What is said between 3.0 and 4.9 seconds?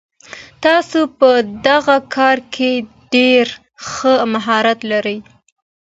ډېر ښه مهارت